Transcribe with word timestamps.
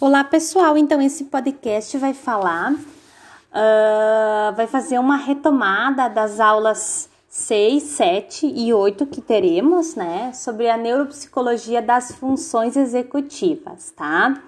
Olá 0.00 0.22
pessoal, 0.22 0.78
então 0.78 1.02
esse 1.02 1.24
podcast 1.24 1.98
vai 1.98 2.14
falar, 2.14 2.72
uh, 2.72 4.54
vai 4.54 4.68
fazer 4.68 4.96
uma 4.96 5.16
retomada 5.16 6.08
das 6.08 6.38
aulas 6.38 7.10
6, 7.28 7.82
7 7.82 8.46
e 8.46 8.72
8 8.72 9.04
que 9.06 9.20
teremos, 9.20 9.96
né, 9.96 10.32
sobre 10.32 10.70
a 10.70 10.76
neuropsicologia 10.76 11.82
das 11.82 12.12
funções 12.12 12.76
executivas, 12.76 13.90
tá? 13.90 14.40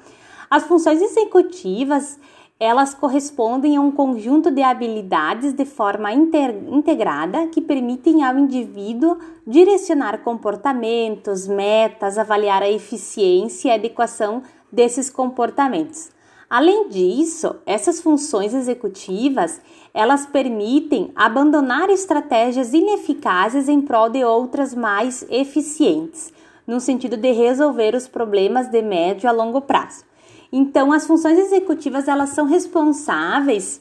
As 0.48 0.62
funções 0.62 1.02
executivas 1.02 2.16
elas 2.60 2.92
correspondem 2.92 3.76
a 3.76 3.80
um 3.80 3.90
conjunto 3.90 4.50
de 4.50 4.62
habilidades 4.62 5.54
de 5.54 5.64
forma 5.64 6.12
integrada 6.12 7.46
que 7.46 7.62
permitem 7.62 8.22
ao 8.22 8.36
indivíduo 8.36 9.16
direcionar 9.46 10.18
comportamentos, 10.18 11.48
metas, 11.48 12.18
avaliar 12.18 12.62
a 12.62 12.70
eficiência 12.70 13.70
e 13.70 13.72
adequação 13.72 14.42
desses 14.72 15.10
comportamentos. 15.10 16.10
Além 16.48 16.88
disso, 16.88 17.54
essas 17.64 18.00
funções 18.00 18.52
executivas, 18.52 19.60
elas 19.94 20.26
permitem 20.26 21.12
abandonar 21.14 21.88
estratégias 21.90 22.72
ineficazes 22.72 23.68
em 23.68 23.80
prol 23.80 24.08
de 24.08 24.24
outras 24.24 24.74
mais 24.74 25.24
eficientes, 25.30 26.32
no 26.66 26.80
sentido 26.80 27.16
de 27.16 27.30
resolver 27.30 27.94
os 27.94 28.08
problemas 28.08 28.68
de 28.68 28.82
médio 28.82 29.28
a 29.28 29.32
longo 29.32 29.60
prazo. 29.60 30.04
Então, 30.52 30.92
as 30.92 31.06
funções 31.06 31.38
executivas, 31.38 32.08
elas 32.08 32.30
são 32.30 32.46
responsáveis 32.46 33.80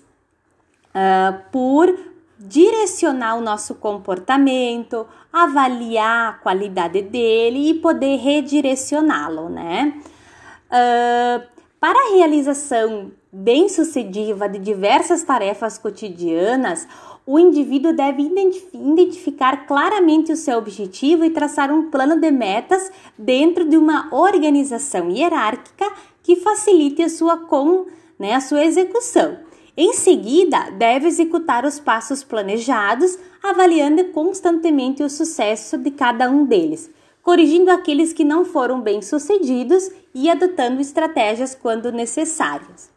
uh, 0.89 1.39
por 1.51 1.91
direcionar 2.37 3.35
o 3.35 3.41
nosso 3.41 3.75
comportamento, 3.75 5.05
avaliar 5.33 6.29
a 6.29 6.33
qualidade 6.33 7.01
dele 7.01 7.71
e 7.71 7.73
poder 7.73 8.17
redirecioná-lo, 8.17 9.49
né? 9.49 9.99
Uh, 10.69 11.41
para 11.79 11.97
a 11.97 12.11
realização 12.13 13.11
bem-sucedida 13.31 14.47
de 14.47 14.59
diversas 14.59 15.23
tarefas 15.23 15.77
cotidianas, 15.77 16.87
o 17.25 17.39
indivíduo 17.39 17.93
deve 17.93 18.21
identificar 18.73 19.65
claramente 19.65 20.31
o 20.31 20.35
seu 20.35 20.57
objetivo 20.57 21.23
e 21.23 21.29
traçar 21.29 21.71
um 21.71 21.89
plano 21.89 22.19
de 22.19 22.29
metas 22.31 22.91
dentro 23.17 23.65
de 23.65 23.77
uma 23.77 24.13
organização 24.13 25.09
hierárquica 25.09 25.91
que 26.21 26.35
facilite 26.35 27.01
a 27.01 27.09
sua, 27.09 27.37
com, 27.37 27.85
né, 28.17 28.33
a 28.33 28.41
sua 28.41 28.63
execução. 28.63 29.37
Em 29.77 29.93
seguida, 29.93 30.71
deve 30.71 31.07
executar 31.07 31.65
os 31.65 31.79
passos 31.79 32.23
planejados, 32.23 33.17
avaliando 33.41 34.03
constantemente 34.05 35.01
o 35.01 35.09
sucesso 35.09 35.77
de 35.77 35.91
cada 35.91 36.29
um 36.29 36.45
deles 36.45 36.91
corrigindo 37.23 37.71
aqueles 37.71 38.13
que 38.13 38.23
não 38.23 38.45
foram 38.45 38.81
bem 38.81 39.01
sucedidos 39.01 39.89
e 40.13 40.29
adotando 40.29 40.81
estratégias 40.81 41.53
quando 41.55 41.91
necessárias. 41.91 42.89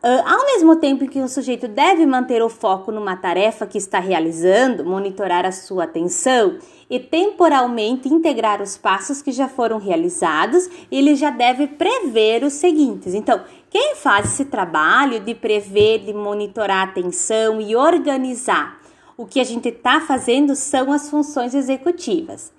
Uh, 0.00 0.22
ao 0.24 0.44
mesmo 0.46 0.76
tempo 0.76 1.08
que 1.08 1.18
o 1.18 1.28
sujeito 1.28 1.66
deve 1.66 2.06
manter 2.06 2.40
o 2.40 2.48
foco 2.48 2.92
numa 2.92 3.16
tarefa 3.16 3.66
que 3.66 3.78
está 3.78 3.98
realizando, 3.98 4.84
monitorar 4.84 5.44
a 5.44 5.50
sua 5.50 5.84
atenção 5.84 6.56
e 6.88 7.00
temporalmente 7.00 8.08
integrar 8.08 8.62
os 8.62 8.76
passos 8.76 9.20
que 9.20 9.32
já 9.32 9.48
foram 9.48 9.76
realizados, 9.76 10.70
ele 10.88 11.16
já 11.16 11.30
deve 11.30 11.66
prever 11.66 12.44
os 12.44 12.52
seguintes. 12.52 13.12
Então, 13.12 13.40
quem 13.68 13.96
faz 13.96 14.26
esse 14.26 14.44
trabalho 14.44 15.18
de 15.18 15.34
prever, 15.34 16.04
de 16.04 16.14
monitorar 16.14 16.86
a 16.86 16.90
atenção 16.90 17.60
e 17.60 17.74
organizar 17.74 18.78
o 19.16 19.26
que 19.26 19.40
a 19.40 19.44
gente 19.44 19.68
está 19.68 20.00
fazendo 20.00 20.54
são 20.54 20.92
as 20.92 21.10
funções 21.10 21.56
executivas. 21.56 22.52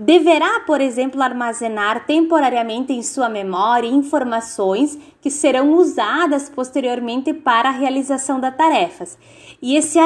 Deverá, 0.00 0.60
por 0.60 0.80
exemplo, 0.80 1.20
armazenar 1.20 2.06
temporariamente 2.06 2.92
em 2.92 3.02
sua 3.02 3.28
memória 3.28 3.88
informações 3.88 4.96
que 5.20 5.28
serão 5.28 5.72
usadas 5.72 6.48
posteriormente 6.48 7.34
para 7.34 7.68
a 7.68 7.72
realização 7.72 8.38
das 8.38 8.56
tarefas. 8.56 9.18
E 9.60 9.74
esse 9.74 9.98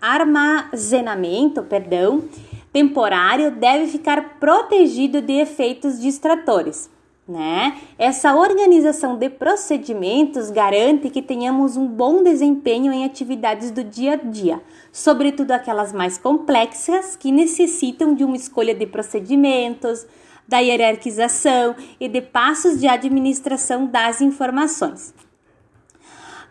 armazenamento, 0.00 1.62
perdão, 1.64 2.24
temporário 2.72 3.50
deve 3.50 3.86
ficar 3.88 4.38
protegido 4.40 5.20
de 5.20 5.34
efeitos 5.34 6.00
distratores 6.00 6.88
né? 7.30 7.78
Essa 7.96 8.34
organização 8.34 9.16
de 9.16 9.30
procedimentos 9.30 10.50
garante 10.50 11.08
que 11.08 11.22
tenhamos 11.22 11.76
um 11.76 11.86
bom 11.86 12.22
desempenho 12.22 12.92
em 12.92 13.04
atividades 13.04 13.70
do 13.70 13.84
dia 13.84 14.14
a 14.14 14.16
dia, 14.16 14.60
sobretudo 14.92 15.52
aquelas 15.52 15.92
mais 15.92 16.18
complexas 16.18 17.14
que 17.14 17.30
necessitam 17.30 18.12
de 18.14 18.24
uma 18.24 18.36
escolha 18.36 18.74
de 18.74 18.86
procedimentos, 18.86 20.06
da 20.48 20.58
hierarquização 20.58 21.76
e 22.00 22.08
de 22.08 22.20
passos 22.20 22.80
de 22.80 22.88
administração 22.88 23.86
das 23.86 24.20
informações. 24.20 25.14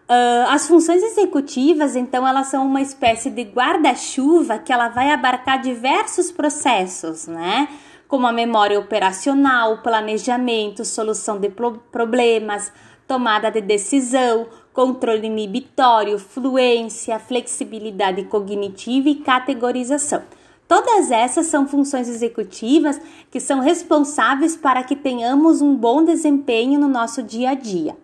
Uh, 0.09 0.47
as 0.49 0.67
funções 0.67 1.03
executivas, 1.03 1.95
então, 1.95 2.27
elas 2.27 2.47
são 2.47 2.65
uma 2.65 2.81
espécie 2.81 3.29
de 3.29 3.43
guarda-chuva 3.43 4.57
que 4.57 4.73
ela 4.73 4.87
vai 4.87 5.11
abarcar 5.11 5.61
diversos 5.61 6.31
processos, 6.31 7.27
né? 7.27 7.67
Como 8.09 8.25
a 8.25 8.33
memória 8.33 8.79
operacional, 8.79 9.77
planejamento, 9.83 10.83
solução 10.83 11.39
de 11.39 11.47
problemas, 11.91 12.73
tomada 13.07 13.51
de 13.51 13.61
decisão, 13.61 14.47
controle 14.73 15.27
inibitório, 15.27 16.17
fluência, 16.17 17.19
flexibilidade 17.19 18.23
cognitiva 18.23 19.09
e 19.09 19.15
categorização. 19.15 20.23
Todas 20.67 21.11
essas 21.11 21.45
são 21.45 21.67
funções 21.67 22.09
executivas 22.09 22.99
que 23.29 23.39
são 23.39 23.59
responsáveis 23.59 24.57
para 24.57 24.83
que 24.83 24.95
tenhamos 24.95 25.61
um 25.61 25.75
bom 25.75 26.03
desempenho 26.03 26.79
no 26.79 26.87
nosso 26.87 27.21
dia 27.21 27.51
a 27.51 27.53
dia. 27.53 27.95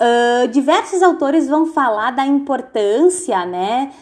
Uh, 0.00 0.46
diversos 0.48 1.02
autores 1.02 1.48
vão 1.48 1.66
falar 1.66 2.12
da 2.12 2.24
importância, 2.24 3.44
né, 3.44 3.92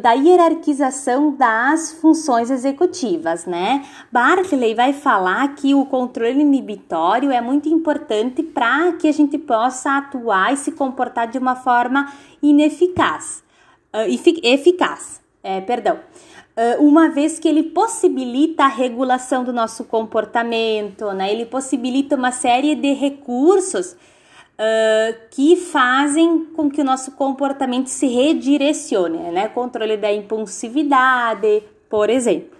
da 0.00 0.12
hierarquização 0.12 1.34
das 1.34 1.92
funções 1.92 2.52
executivas, 2.52 3.46
né? 3.46 3.84
Barclay 4.12 4.76
vai 4.76 4.92
falar 4.92 5.56
que 5.56 5.74
o 5.74 5.84
controle 5.84 6.40
inibitório 6.40 7.32
é 7.32 7.40
muito 7.40 7.68
importante 7.68 8.44
para 8.44 8.92
que 8.92 9.08
a 9.08 9.12
gente 9.12 9.36
possa 9.36 9.98
atuar 9.98 10.52
e 10.52 10.56
se 10.56 10.70
comportar 10.70 11.26
de 11.26 11.36
uma 11.36 11.56
forma 11.56 12.12
ineficaz, 12.40 13.42
uh, 13.92 14.08
eficaz, 14.44 15.20
é, 15.42 15.60
perdão. 15.60 15.98
Uma 16.78 17.08
vez 17.08 17.38
que 17.38 17.48
ele 17.48 17.62
possibilita 17.62 18.64
a 18.64 18.68
regulação 18.68 19.42
do 19.42 19.50
nosso 19.50 19.82
comportamento, 19.84 21.10
né? 21.12 21.32
Ele 21.32 21.46
possibilita 21.46 22.16
uma 22.16 22.32
série 22.32 22.74
de 22.74 22.92
recursos 22.92 23.96
uh, 24.60 25.18
que 25.30 25.56
fazem 25.56 26.44
com 26.54 26.70
que 26.70 26.82
o 26.82 26.84
nosso 26.84 27.12
comportamento 27.12 27.86
se 27.88 28.06
redirecione, 28.06 29.18
né? 29.30 29.48
Controle 29.48 29.96
da 29.96 30.12
impulsividade, 30.12 31.62
por 31.88 32.10
exemplo. 32.10 32.58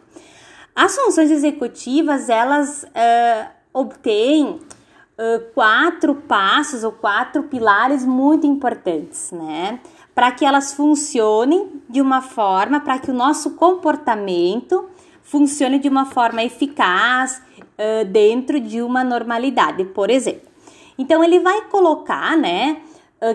As 0.75 0.97
funções 0.97 1.31
executivas, 1.31 2.31
elas 2.31 2.85
uh, 2.85 3.51
obtêm 3.75 4.47
uh, 4.47 4.59
quatro 5.55 6.15
passos 6.15 6.83
ou 6.83 6.93
quatro 6.93 7.43
pilares 7.43 8.05
muito 8.05 8.47
importantes, 8.47 9.31
né? 9.31 9.81
Para 10.15 10.33
que 10.33 10.45
elas 10.45 10.73
funcionem 10.73 11.83
de 11.89 12.01
uma 12.01 12.23
forma, 12.23 12.81
para 12.81 12.99
que 12.99 13.11
o 13.11 13.15
nosso 13.15 13.53
comportamento 13.53 14.89
funcione 15.23 15.79
de 15.79 15.89
uma 15.89 16.07
forma 16.07 16.43
eficaz 16.43 17.43
uh, 17.59 18.05
dentro 18.07 18.59
de 18.59 18.81
uma 18.81 19.05
normalidade, 19.05 19.85
por 19.85 20.11
exemplo. 20.11 20.50
Então 21.01 21.25
ele 21.25 21.41
vai 21.41 21.63
colocar, 21.63 22.37
né, 22.37 22.77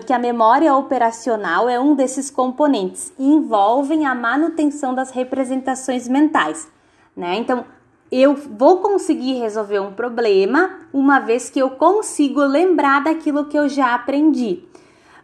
que 0.06 0.12
a 0.12 0.18
memória 0.20 0.72
operacional 0.72 1.68
é 1.68 1.80
um 1.80 1.96
desses 1.96 2.30
componentes 2.30 3.12
e 3.18 3.24
envolvem 3.26 4.06
a 4.06 4.14
manutenção 4.14 4.94
das 4.94 5.10
representações 5.10 6.06
mentais, 6.06 6.68
né? 7.16 7.34
Então 7.34 7.64
eu 8.10 8.34
vou 8.34 8.78
conseguir 8.78 9.34
resolver 9.40 9.80
um 9.80 9.92
problema 9.92 10.78
uma 10.92 11.18
vez 11.18 11.50
que 11.50 11.58
eu 11.58 11.70
consigo 11.70 12.40
lembrar 12.40 13.02
daquilo 13.02 13.46
que 13.46 13.58
eu 13.58 13.68
já 13.68 13.94
aprendi. 13.94 14.62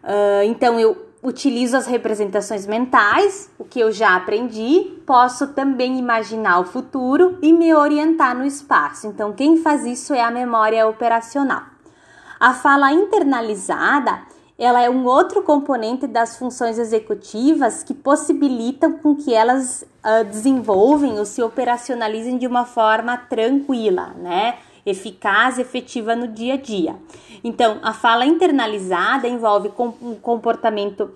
Uh, 0.03 0.43
então 0.47 0.81
eu 0.81 0.97
utilizo 1.23 1.77
as 1.77 1.87
representações 1.87 2.67
mentais, 2.67 3.49
o 3.57 3.65
que 3.65 3.79
eu 3.79 3.93
já 3.93 4.17
aprendi, 4.17 4.99
posso 5.07 5.49
também 5.49 5.97
imaginar 5.97 6.59
o 6.59 6.65
futuro 6.65 7.39
e 7.41 7.53
me 7.53 7.73
orientar 7.73 8.37
no 8.37 8.45
espaço. 8.45 9.07
Então, 9.07 9.33
quem 9.33 9.59
faz 9.59 9.87
isso 9.87 10.13
é 10.13 10.21
a 10.21 10.33
memória 10.33 10.85
operacional. 10.89 11.72
A 12.43 12.53
fala 12.53 12.91
internalizada, 12.91 14.23
ela 14.59 14.83
é 14.83 14.91
um 14.91 15.05
outro 15.05 15.45
componente 15.45 16.09
das 16.09 16.37
funções 16.37 16.77
executivas 16.77 17.85
que 17.85 17.95
possibilitam 17.95 18.95
com 18.95 19.15
que 19.15 19.33
elas 19.33 19.87
uh, 20.05 20.25
desenvolvem 20.25 21.21
ou 21.21 21.25
se 21.25 21.41
operacionalizem 21.41 22.37
de 22.39 22.47
uma 22.49 22.65
forma 22.65 23.17
tranquila, 23.17 24.09
né? 24.17 24.57
Eficaz, 24.85 25.57
efetiva 25.57 26.17
no 26.17 26.27
dia 26.27 26.55
a 26.55 26.57
dia. 26.57 26.97
Então, 27.45 27.79
a 27.81 27.93
fala 27.93 28.27
internalizada 28.27 29.29
envolve 29.29 29.71
um 30.03 30.17
comportamento 30.17 31.13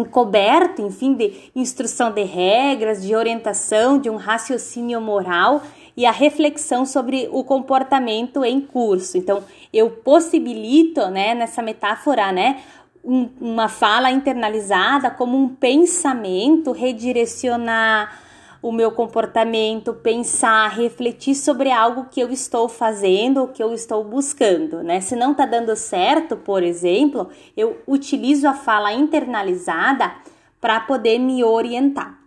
encoberto, 0.00 0.82
enfim, 0.82 1.14
de 1.14 1.50
instrução 1.54 2.10
de 2.10 2.22
regras, 2.22 3.02
de 3.02 3.14
orientação, 3.14 3.98
de 3.98 4.10
um 4.10 4.16
raciocínio 4.16 5.00
moral 5.00 5.62
e 5.96 6.04
a 6.04 6.10
reflexão 6.10 6.84
sobre 6.84 7.28
o 7.32 7.42
comportamento 7.42 8.44
em 8.44 8.60
curso. 8.60 9.16
Então, 9.16 9.42
eu 9.72 9.90
possibilito, 9.90 11.08
né, 11.08 11.34
nessa 11.34 11.62
metáfora, 11.62 12.30
né, 12.32 12.60
um, 13.02 13.28
uma 13.40 13.68
fala 13.68 14.10
internalizada 14.10 15.10
como 15.10 15.36
um 15.36 15.48
pensamento, 15.48 16.72
redirecionar 16.72 18.25
o 18.66 18.72
meu 18.72 18.90
comportamento, 18.90 19.94
pensar, 19.94 20.66
refletir 20.70 21.36
sobre 21.36 21.70
algo 21.70 22.06
que 22.10 22.18
eu 22.20 22.32
estou 22.32 22.68
fazendo, 22.68 23.44
o 23.44 23.48
que 23.48 23.62
eu 23.62 23.72
estou 23.72 24.02
buscando, 24.02 24.82
né? 24.82 25.00
Se 25.00 25.14
não 25.14 25.30
está 25.30 25.46
dando 25.46 25.76
certo, 25.76 26.36
por 26.36 26.64
exemplo, 26.64 27.28
eu 27.56 27.80
utilizo 27.86 28.48
a 28.48 28.54
fala 28.54 28.92
internalizada 28.92 30.12
para 30.60 30.80
poder 30.80 31.20
me 31.20 31.44
orientar. 31.44 32.18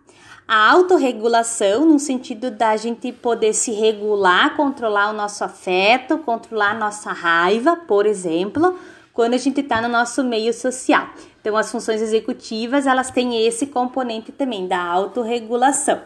A 0.48 0.70
autorregulação, 0.70 1.84
no 1.84 1.98
sentido 1.98 2.50
da 2.50 2.74
gente 2.74 3.12
poder 3.12 3.52
se 3.52 3.72
regular, 3.72 4.56
controlar 4.56 5.10
o 5.10 5.12
nosso 5.12 5.44
afeto, 5.44 6.16
controlar 6.16 6.70
a 6.70 6.78
nossa 6.78 7.12
raiva, 7.12 7.76
por 7.76 8.06
exemplo, 8.06 8.78
quando 9.20 9.34
a 9.34 9.36
gente 9.36 9.60
está 9.60 9.82
no 9.82 9.88
nosso 9.88 10.24
meio 10.24 10.50
social. 10.50 11.10
Então, 11.42 11.54
as 11.54 11.70
funções 11.70 12.00
executivas, 12.00 12.86
elas 12.86 13.10
têm 13.10 13.46
esse 13.46 13.66
componente 13.66 14.32
também 14.32 14.66
da 14.66 14.82
autorregulação. 14.82 16.00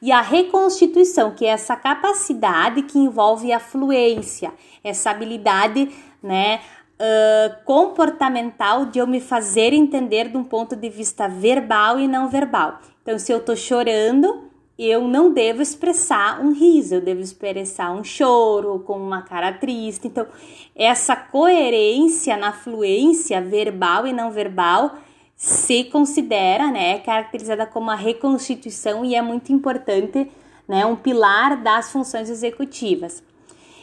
E 0.00 0.10
a 0.10 0.22
reconstituição, 0.22 1.32
que 1.32 1.44
é 1.44 1.50
essa 1.50 1.76
capacidade 1.76 2.80
que 2.84 2.98
envolve 2.98 3.52
a 3.52 3.60
fluência, 3.60 4.50
essa 4.82 5.10
habilidade, 5.10 5.90
né, 6.22 6.62
uh, 6.98 7.64
comportamental 7.66 8.86
de 8.86 8.98
eu 8.98 9.06
me 9.06 9.20
fazer 9.20 9.74
entender 9.74 10.30
de 10.30 10.38
um 10.38 10.44
ponto 10.44 10.74
de 10.74 10.88
vista 10.88 11.28
verbal 11.28 12.00
e 12.00 12.08
não 12.08 12.30
verbal. 12.30 12.78
Então, 13.02 13.18
se 13.18 13.30
eu 13.30 13.40
tô 13.40 13.54
chorando, 13.54 14.50
eu 14.78 15.06
não 15.06 15.32
devo 15.32 15.62
expressar 15.62 16.40
um 16.40 16.52
riso, 16.52 16.96
eu 16.96 17.00
devo 17.00 17.20
expressar 17.20 17.92
um 17.92 18.02
choro 18.02 18.80
com 18.80 18.96
uma 18.98 19.22
cara 19.22 19.52
triste. 19.52 20.08
Então, 20.08 20.26
essa 20.74 21.14
coerência 21.14 22.36
na 22.36 22.52
fluência 22.52 23.40
verbal 23.40 24.06
e 24.06 24.12
não 24.12 24.30
verbal 24.30 24.96
se 25.36 25.84
considera, 25.84 26.70
né, 26.70 26.98
caracterizada 26.98 27.66
como 27.66 27.90
a 27.90 27.94
reconstituição 27.94 29.04
e 29.04 29.14
é 29.14 29.22
muito 29.22 29.52
importante, 29.52 30.30
né, 30.66 30.84
um 30.86 30.96
pilar 30.96 31.62
das 31.62 31.92
funções 31.92 32.30
executivas. 32.30 33.22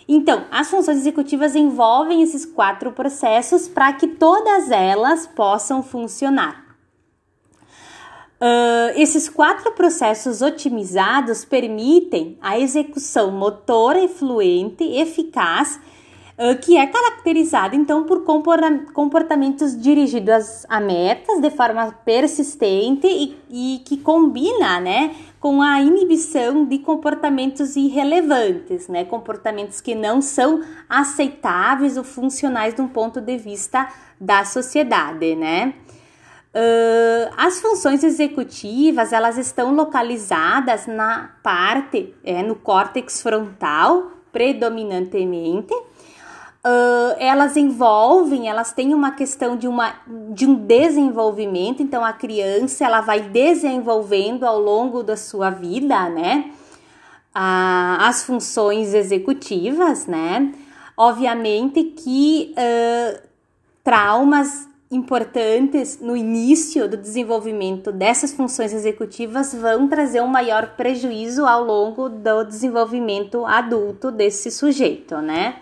Então, 0.07 0.45
as 0.51 0.69
funções 0.69 0.97
executivas 0.97 1.55
envolvem 1.55 2.21
esses 2.21 2.45
quatro 2.45 2.91
processos 2.91 3.67
para 3.67 3.93
que 3.93 4.07
todas 4.07 4.71
elas 4.71 5.27
possam 5.27 5.81
funcionar. 5.81 6.60
Esses 8.95 9.29
quatro 9.29 9.71
processos 9.73 10.41
otimizados 10.41 11.45
permitem 11.45 12.37
a 12.41 12.59
execução 12.59 13.31
motora 13.31 13.99
e 13.99 14.07
fluente 14.07 14.83
eficaz, 14.83 15.79
uh, 16.37 16.59
que 16.59 16.75
é 16.75 16.87
caracterizada 16.87 17.75
então 17.75 18.03
por 18.03 18.23
comportamentos 18.93 19.79
dirigidos 19.79 20.65
a 20.67 20.79
metas 20.79 21.39
de 21.39 21.51
forma 21.51 21.91
persistente 22.03 23.07
e, 23.07 23.37
e 23.49 23.79
que 23.85 23.97
combina 23.97 24.79
né, 24.79 25.15
com 25.39 25.61
a 25.61 25.79
inibição 25.81 26.65
de 26.65 26.79
comportamentos 26.79 27.75
irrelevantes, 27.75 28.87
né, 28.87 29.05
comportamentos 29.05 29.79
que 29.79 29.93
não 29.93 30.21
são 30.21 30.61
aceitáveis 30.89 31.95
ou 31.95 32.03
funcionais 32.03 32.73
de 32.73 32.81
um 32.81 32.87
ponto 32.87 33.21
de 33.21 33.37
vista 33.37 33.87
da 34.19 34.43
sociedade, 34.45 35.35
né? 35.35 35.73
Uh, 36.53 37.31
as 37.37 37.61
funções 37.61 38.03
executivas 38.03 39.13
elas 39.13 39.37
estão 39.37 39.73
localizadas 39.73 40.85
na 40.85 41.31
parte, 41.41 42.13
é, 42.25 42.43
no 42.43 42.55
córtex 42.55 43.21
frontal, 43.21 44.11
predominantemente. 44.33 45.73
Uh, 45.73 47.15
elas 47.17 47.55
envolvem, 47.55 48.49
elas 48.49 48.73
têm 48.73 48.93
uma 48.93 49.11
questão 49.11 49.55
de, 49.55 49.65
uma, 49.65 49.95
de 50.33 50.45
um 50.45 50.53
desenvolvimento, 50.53 51.81
então 51.81 52.03
a 52.03 52.11
criança 52.11 52.83
ela 52.83 52.99
vai 52.99 53.21
desenvolvendo 53.21 54.43
ao 54.43 54.59
longo 54.59 55.01
da 55.03 55.15
sua 55.15 55.49
vida, 55.49 56.09
né? 56.09 56.51
as 57.33 58.25
funções 58.25 58.93
executivas, 58.93 60.05
né? 60.05 60.53
Obviamente 60.97 61.81
que 61.81 62.53
traumas 63.85 64.67
importantes 64.91 65.99
no 66.01 66.17
início 66.17 66.87
do 66.87 66.97
desenvolvimento 66.97 67.93
dessas 67.93 68.33
funções 68.33 68.73
executivas 68.73 69.55
vão 69.55 69.87
trazer 69.87 70.21
um 70.21 70.27
maior 70.27 70.75
prejuízo 70.75 71.45
ao 71.45 71.63
longo 71.63 72.09
do 72.09 72.43
desenvolvimento 72.43 73.45
adulto 73.45 74.11
desse 74.11 74.51
sujeito, 74.51 75.17
né? 75.19 75.55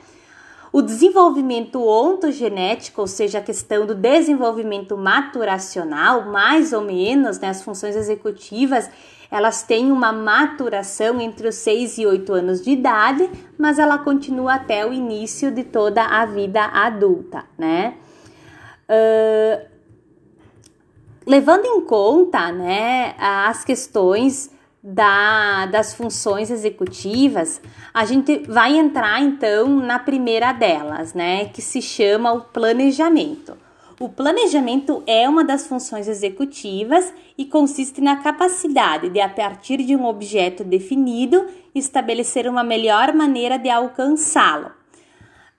O 0.72 0.82
desenvolvimento 0.82 1.82
ontogenético, 1.88 3.02
ou 3.02 3.08
seja, 3.08 3.40
a 3.40 3.42
questão 3.42 3.86
do 3.86 3.96
desenvolvimento 3.96 4.98
maturacional, 4.98 6.26
mais 6.26 6.74
ou 6.74 6.82
menos, 6.82 7.40
né, 7.40 7.50
as 7.50 7.64
funções 7.64 7.96
executivas, 7.96 8.90
elas 9.32 9.64
têm 9.64 9.92
uma 9.92 10.12
maturação 10.12 11.20
entre 11.22 11.48
os 11.48 11.56
6 11.56 12.00
e 12.00 12.06
8 12.06 12.34
anos 12.34 12.62
de 12.62 12.72
idade, 12.72 13.30
mas 13.58 13.78
ela 13.80 13.98
continua 13.98 14.56
até 14.56 14.86
o 14.86 14.94
início 14.94 15.52
de 15.52 15.64
toda 15.64 16.04
a 16.04 16.26
vida 16.26 16.64
adulta, 16.66 17.46
né? 17.58 17.96
Uh, 18.90 19.70
levando 21.26 21.64
em 21.66 21.82
conta 21.82 22.52
né, 22.52 23.14
as 23.20 23.64
questões 23.64 24.50
da, 24.82 25.68
das 25.68 25.94
funções 25.94 26.50
executivas, 26.50 27.62
a 27.94 28.04
gente 28.04 28.40
vai 28.48 28.76
entrar 28.76 29.22
então 29.22 29.70
na 29.70 30.00
primeira 30.00 30.52
delas, 30.52 31.14
né, 31.14 31.46
que 31.46 31.62
se 31.62 31.84
chama 31.84 32.34
o 32.34 32.42
planejamento. 32.42 33.56
O 34.00 34.10
planejamento 34.10 35.04
é 35.06 35.30
uma 35.30 35.44
das 35.44 35.68
funções 35.68 36.08
executivas 36.08 37.14
e 37.38 37.46
consiste 37.46 38.02
na 38.02 38.16
capacidade 38.16 39.10
de, 39.10 39.20
a 39.20 39.30
partir 39.30 39.84
de 39.84 39.96
um 39.96 40.06
objeto 40.06 40.64
definido, 40.64 41.46
estabelecer 41.76 42.48
uma 42.48 42.64
melhor 42.64 43.14
maneira 43.14 43.60
de 43.60 43.70
alcançá-lo 43.70 44.79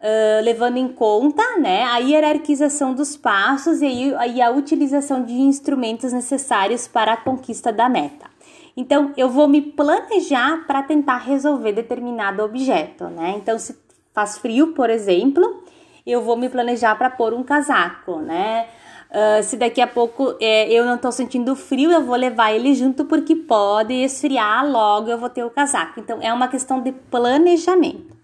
uh, 0.00 0.42
levando 0.42 0.78
em 0.78 0.88
conta 0.88 1.42
né, 1.58 1.84
a 1.84 1.98
hierarquização 1.98 2.94
dos 2.94 3.16
passos 3.16 3.82
e, 3.82 4.12
e 4.34 4.42
a 4.42 4.50
utilização 4.50 5.22
de 5.22 5.34
instrumentos 5.34 6.12
necessários 6.12 6.88
para 6.88 7.12
a 7.12 7.16
conquista 7.16 7.72
da 7.72 7.88
meta. 7.88 8.28
Então, 8.76 9.12
eu 9.16 9.28
vou 9.28 9.46
me 9.46 9.60
planejar 9.60 10.64
para 10.66 10.82
tentar 10.82 11.18
resolver 11.18 11.72
determinado 11.72 12.42
objeto, 12.42 13.04
né? 13.04 13.34
Então, 13.36 13.58
se 13.58 13.76
faz 14.14 14.38
frio, 14.38 14.68
por 14.68 14.88
exemplo, 14.88 15.62
eu 16.06 16.22
vou 16.22 16.36
me 16.36 16.48
planejar 16.48 16.96
para 16.96 17.10
pôr 17.10 17.34
um 17.34 17.42
casaco, 17.42 18.20
né? 18.20 18.68
Uh, 19.10 19.42
se 19.42 19.56
daqui 19.56 19.80
a 19.80 19.88
pouco 19.88 20.36
é, 20.40 20.72
eu 20.72 20.84
não 20.84 20.94
estou 20.94 21.10
sentindo 21.10 21.56
frio, 21.56 21.90
eu 21.90 22.02
vou 22.02 22.14
levar 22.14 22.52
ele 22.52 22.72
junto 22.74 23.04
porque 23.06 23.34
pode 23.34 23.92
esfriar 23.92 24.64
logo, 24.64 25.10
eu 25.10 25.18
vou 25.18 25.28
ter 25.28 25.44
o 25.44 25.50
casaco. 25.50 25.98
Então, 25.98 26.18
é 26.22 26.32
uma 26.32 26.46
questão 26.46 26.80
de 26.80 26.92
planejamento. 26.92 28.19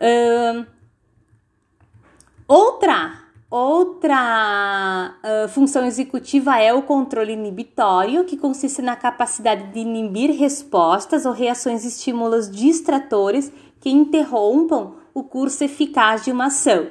Uh, 0.00 0.66
outra 2.46 3.28
outra 3.50 5.14
uh, 5.24 5.48
função 5.48 5.84
executiva 5.86 6.58
é 6.60 6.72
o 6.72 6.82
controle 6.82 7.32
inibitório, 7.32 8.24
que 8.24 8.36
consiste 8.36 8.82
na 8.82 8.94
capacidade 8.94 9.72
de 9.72 9.80
inibir 9.80 10.30
respostas 10.38 11.24
ou 11.24 11.32
reações 11.32 11.84
estímulos 11.84 12.50
distratores 12.50 13.50
que 13.80 13.88
interrompam 13.88 14.94
o 15.14 15.22
curso 15.22 15.64
eficaz 15.64 16.24
de 16.24 16.30
uma 16.30 16.46
ação, 16.46 16.88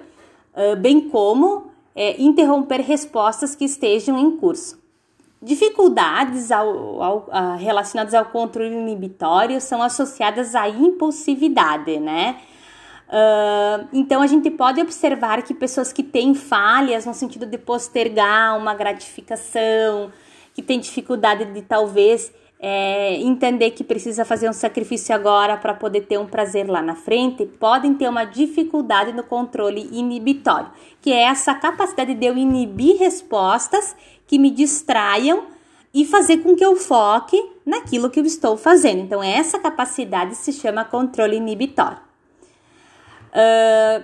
uh, 0.56 0.76
bem 0.78 1.10
como 1.10 1.72
é, 1.96 2.22
interromper 2.22 2.82
respostas 2.82 3.56
que 3.56 3.66
estejam 3.66 4.18
em 4.18 4.38
curso. 4.38 4.80
Dificuldades 5.42 6.52
ao, 6.52 7.02
ao, 7.02 7.28
a, 7.32 7.56
relacionadas 7.56 8.16
ao 8.16 8.26
controle 8.26 8.74
inibitório 8.74 9.62
são 9.62 9.84
associadas 9.84 10.56
à 10.56 10.68
impulsividade, 10.68 12.00
né? 12.00 12.40
Então 13.94 14.22
a 14.22 14.28
gente 14.28 14.50
pode 14.52 14.82
observar 14.82 15.42
que 15.42 15.54
pessoas 15.54 15.94
que 15.94 16.04
têm 16.04 16.36
falhas 16.36 17.06
no 17.06 17.14
sentido 17.14 17.46
de 17.46 17.58
postergar 17.58 18.58
uma 18.58 18.74
gratificação, 18.74 20.12
que 20.54 20.62
têm 20.62 20.80
dificuldade 20.80 21.46
de 21.46 21.62
talvez 21.62 22.32
é, 22.60 23.16
entender 23.22 23.72
que 23.72 23.84
precisa 23.84 24.26
fazer 24.26 24.50
um 24.50 24.54
sacrifício 24.54 25.14
agora 25.14 25.58
para 25.58 25.74
poder 25.74 26.02
ter 26.02 26.18
um 26.18 26.26
prazer 26.26 26.68
lá 26.68 26.82
na 26.82 26.96
frente, 26.96 27.46
podem 27.46 27.94
ter 27.94 28.10
uma 28.10 28.26
dificuldade 28.26 29.14
no 29.14 29.24
controle 29.24 29.88
inibitório, 29.92 30.72
que 31.02 31.12
é 31.12 31.24
essa 31.24 31.54
capacidade 31.54 32.16
de 32.16 32.26
eu 32.26 32.36
inibir 32.36 32.98
respostas 32.98 33.96
que 34.26 34.40
me 34.40 34.50
distraiam 34.50 35.46
e 35.94 36.06
fazer 36.06 36.38
com 36.38 36.56
que 36.56 36.66
eu 36.66 36.76
foque 36.76 37.42
naquilo 37.66 38.10
que 38.10 38.20
eu 38.20 38.26
estou 38.26 38.58
fazendo. 38.58 39.02
Então, 39.02 39.24
essa 39.24 39.60
capacidade 39.60 40.36
se 40.36 40.52
chama 40.52 40.84
controle 40.84 41.38
inibitório. 41.38 42.07
Uh, 43.38 44.04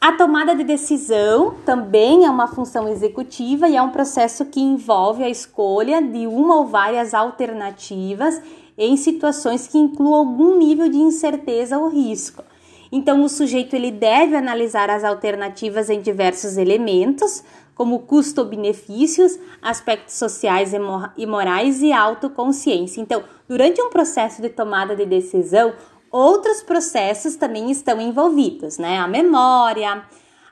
a 0.00 0.12
tomada 0.12 0.56
de 0.56 0.64
decisão 0.64 1.54
também 1.64 2.24
é 2.24 2.30
uma 2.30 2.48
função 2.48 2.88
executiva 2.88 3.68
e 3.68 3.76
é 3.76 3.82
um 3.82 3.90
processo 3.90 4.44
que 4.46 4.60
envolve 4.60 5.22
a 5.22 5.28
escolha 5.28 6.02
de 6.02 6.26
uma 6.26 6.56
ou 6.56 6.66
várias 6.66 7.14
alternativas 7.14 8.42
em 8.76 8.96
situações 8.96 9.68
que 9.68 9.78
incluam 9.78 10.14
algum 10.14 10.58
nível 10.58 10.88
de 10.88 10.98
incerteza 10.98 11.78
ou 11.78 11.88
risco. 11.88 12.44
Então, 12.90 13.22
o 13.22 13.28
sujeito 13.28 13.74
ele 13.74 13.90
deve 13.90 14.36
analisar 14.36 14.90
as 14.90 15.02
alternativas 15.04 15.88
em 15.88 16.00
diversos 16.00 16.56
elementos, 16.56 17.42
como 17.74 18.00
custo-benefícios, 18.00 19.38
aspectos 19.60 20.14
sociais 20.14 20.72
e 21.16 21.26
morais 21.26 21.82
e 21.82 21.92
autoconsciência. 21.92 23.00
Então, 23.00 23.22
durante 23.48 23.82
um 23.82 23.90
processo 23.90 24.40
de 24.40 24.48
tomada 24.48 24.96
de 24.96 25.04
decisão, 25.04 25.74
outros 26.10 26.62
processos 26.62 27.36
também 27.36 27.70
estão 27.70 28.00
envolvidos, 28.00 28.78
né? 28.78 28.98
A 28.98 29.06
memória, 29.06 30.02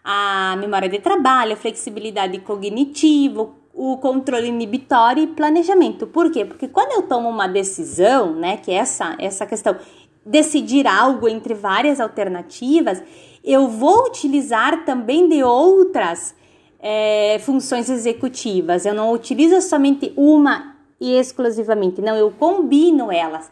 a 0.02 0.56
memória 0.58 0.88
de 0.88 0.98
trabalho, 0.98 1.56
flexibilidade 1.56 2.38
cognitiva, 2.40 3.50
o 3.72 3.96
controle 3.96 4.46
inibitório 4.46 5.24
e 5.24 5.26
planejamento. 5.26 6.06
Por 6.06 6.30
quê? 6.30 6.44
Porque 6.44 6.68
quando 6.68 6.92
eu 6.92 7.02
tomo 7.02 7.28
uma 7.28 7.48
decisão, 7.48 8.34
né, 8.34 8.56
que 8.56 8.70
é 8.70 8.74
essa, 8.74 9.16
essa 9.18 9.44
questão, 9.44 9.76
decidir 10.24 10.86
algo 10.86 11.28
entre 11.28 11.54
várias 11.54 12.00
alternativas, 12.00 13.02
eu 13.42 13.68
vou 13.68 14.06
utilizar 14.06 14.84
também 14.84 15.28
de 15.28 15.42
outras 15.42 16.34
é, 16.78 17.38
funções 17.40 17.90
executivas. 17.90 18.86
Eu 18.86 18.94
não 18.94 19.12
utilizo 19.12 19.60
somente 19.60 20.12
uma 20.16 20.76
e 21.00 21.12
exclusivamente, 21.18 22.00
não, 22.00 22.16
eu 22.16 22.30
combino 22.30 23.10
elas. 23.10 23.50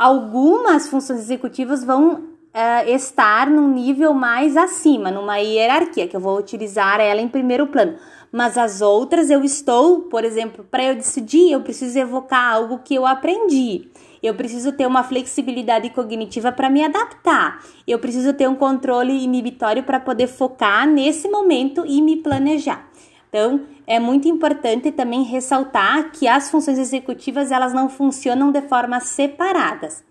Algumas 0.00 0.88
funções 0.88 1.20
executivas 1.20 1.84
vão 1.84 2.30
é, 2.54 2.90
estar 2.90 3.50
num 3.50 3.70
nível 3.70 4.14
mais 4.14 4.56
acima, 4.56 5.10
numa 5.10 5.36
hierarquia, 5.36 6.08
que 6.08 6.16
eu 6.16 6.20
vou 6.20 6.38
utilizar 6.38 6.98
ela 6.98 7.20
em 7.20 7.28
primeiro 7.28 7.66
plano. 7.66 7.98
Mas 8.32 8.56
as 8.56 8.80
outras 8.80 9.28
eu 9.28 9.44
estou, 9.44 10.04
por 10.04 10.24
exemplo, 10.24 10.64
para 10.70 10.84
eu 10.84 10.94
decidir, 10.94 11.52
eu 11.52 11.60
preciso 11.60 11.98
evocar 11.98 12.54
algo 12.54 12.78
que 12.82 12.94
eu 12.94 13.04
aprendi. 13.04 13.90
Eu 14.22 14.34
preciso 14.34 14.72
ter 14.72 14.86
uma 14.86 15.04
flexibilidade 15.04 15.90
cognitiva 15.90 16.50
para 16.50 16.70
me 16.70 16.82
adaptar. 16.82 17.62
Eu 17.86 17.98
preciso 17.98 18.32
ter 18.32 18.48
um 18.48 18.54
controle 18.54 19.12
inibitório 19.22 19.82
para 19.82 20.00
poder 20.00 20.28
focar 20.28 20.86
nesse 20.86 21.28
momento 21.28 21.84
e 21.86 22.00
me 22.00 22.16
planejar. 22.16 22.88
Então, 23.30 23.60
é 23.86 24.00
muito 24.00 24.26
importante 24.26 24.90
também 24.90 25.22
ressaltar 25.22 26.10
que 26.10 26.26
as 26.26 26.50
funções 26.50 26.78
executivas 26.78 27.52
elas 27.52 27.72
não 27.72 27.88
funcionam 27.88 28.50
de 28.50 28.60
forma 28.62 28.98
separadas. 28.98 30.02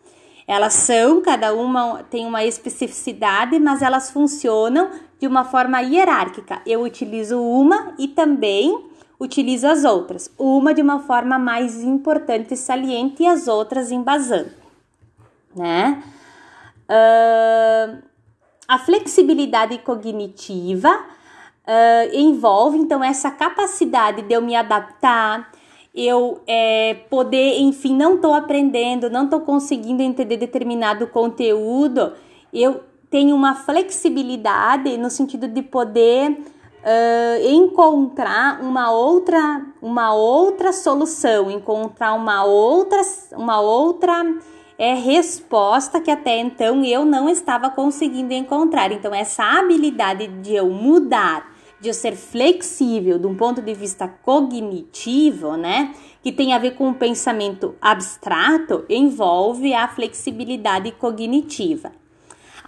Elas 0.47 0.73
são, 0.73 1.21
cada 1.21 1.53
uma 1.53 2.01
tem 2.09 2.25
uma 2.25 2.43
especificidade, 2.43 3.59
mas 3.59 3.81
elas 3.81 4.09
funcionam 4.09 4.89
de 5.19 5.27
uma 5.27 5.43
forma 5.43 5.81
hierárquica. 5.81 6.61
Eu 6.65 6.81
utilizo 6.81 7.39
uma 7.39 7.93
e 7.99 8.07
também 8.07 8.89
utilizo 9.19 9.67
as 9.67 9.83
outras, 9.83 10.33
uma 10.39 10.73
de 10.73 10.81
uma 10.81 11.01
forma 11.01 11.37
mais 11.37 11.83
importante 11.83 12.53
e 12.53 12.57
saliente 12.57 13.21
e 13.21 13.27
as 13.27 13.49
outras 13.49 13.91
embasando, 13.91 14.51
né? 15.53 16.01
Uh, 16.89 18.01
a 18.67 18.79
flexibilidade 18.79 19.77
cognitiva 19.79 20.97
uh, 21.69 22.15
envolve 22.15 22.79
então 22.79 23.03
essa 23.03 23.29
capacidade 23.29 24.23
de 24.23 24.33
eu 24.33 24.41
me 24.41 24.55
adaptar, 24.55 25.51
eu 25.93 26.41
é, 26.47 26.95
poder, 27.09 27.59
enfim, 27.59 27.95
não 27.95 28.15
estou 28.15 28.33
aprendendo, 28.33 29.09
não 29.09 29.25
estou 29.25 29.41
conseguindo 29.41 30.01
entender 30.01 30.37
determinado 30.37 31.07
conteúdo, 31.07 32.13
eu 32.51 32.81
tenho 33.09 33.35
uma 33.35 33.55
flexibilidade 33.55 34.97
no 34.97 35.09
sentido 35.09 35.47
de 35.47 35.61
poder 35.61 36.31
uh, 36.31 37.47
encontrar 37.47 38.61
uma 38.61 38.91
outra, 38.91 39.65
uma 39.81 40.13
outra 40.13 40.71
solução, 40.71 41.49
encontrar 41.49 42.13
uma 42.13 42.43
outra, 42.43 43.01
uma 43.33 43.59
outra 43.59 44.25
é, 44.77 44.93
resposta 44.93 45.99
que 45.99 46.11
até 46.11 46.39
então 46.39 46.85
eu 46.85 47.03
não 47.03 47.27
estava 47.27 47.69
conseguindo 47.69 48.33
encontrar. 48.33 48.91
Então, 48.91 49.13
essa 49.13 49.43
habilidade 49.43 50.27
de 50.27 50.55
eu 50.55 50.69
mudar, 50.69 51.48
de 51.79 51.93
ser 51.93 52.15
flexível 52.15 53.17
de 53.17 53.27
um 53.27 53.35
ponto 53.35 53.61
de 53.61 53.73
vista 53.73 54.07
cognitivo, 54.07 55.55
né? 55.55 55.93
Que 56.21 56.31
tem 56.31 56.53
a 56.53 56.57
ver 56.57 56.71
com 56.71 56.89
o 56.89 56.93
pensamento 56.93 57.75
abstrato, 57.81 58.85
envolve 58.89 59.73
a 59.73 59.87
flexibilidade 59.87 60.91
cognitiva. 60.91 61.91